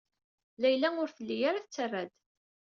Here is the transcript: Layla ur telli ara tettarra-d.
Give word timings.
Layla 0.61 0.89
ur 1.01 1.09
telli 1.15 1.37
ara 1.49 1.63
tettarra-d. 1.63 2.11